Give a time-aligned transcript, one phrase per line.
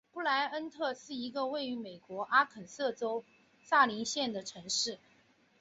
[0.11, 3.23] 布赖恩特是一个位于美国阿肯色州
[3.61, 4.97] 萨林县的城市。